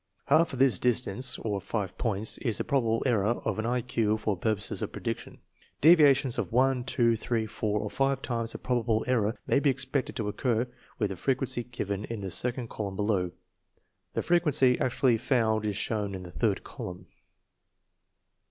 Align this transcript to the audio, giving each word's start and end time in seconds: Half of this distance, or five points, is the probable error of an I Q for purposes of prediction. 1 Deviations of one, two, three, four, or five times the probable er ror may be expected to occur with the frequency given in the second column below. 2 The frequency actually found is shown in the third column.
Half 0.29 0.53
of 0.53 0.57
this 0.57 0.79
distance, 0.79 1.37
or 1.37 1.61
five 1.61 1.95
points, 1.95 2.39
is 2.39 2.57
the 2.57 2.63
probable 2.63 3.03
error 3.05 3.27
of 3.45 3.59
an 3.59 3.67
I 3.67 3.81
Q 3.83 4.17
for 4.17 4.35
purposes 4.35 4.81
of 4.81 4.91
prediction. 4.91 5.33
1 5.33 5.39
Deviations 5.81 6.39
of 6.39 6.51
one, 6.51 6.83
two, 6.83 7.15
three, 7.15 7.45
four, 7.45 7.79
or 7.79 7.91
five 7.91 8.23
times 8.23 8.53
the 8.53 8.57
probable 8.57 9.05
er 9.07 9.21
ror 9.21 9.35
may 9.45 9.59
be 9.59 9.69
expected 9.69 10.15
to 10.15 10.27
occur 10.27 10.67
with 10.97 11.11
the 11.11 11.15
frequency 11.17 11.63
given 11.63 12.05
in 12.05 12.19
the 12.19 12.31
second 12.31 12.67
column 12.67 12.95
below. 12.95 13.27
2 13.27 13.33
The 14.15 14.23
frequency 14.23 14.79
actually 14.79 15.19
found 15.19 15.65
is 15.67 15.77
shown 15.77 16.15
in 16.15 16.23
the 16.23 16.31
third 16.31 16.63
column. 16.63 17.05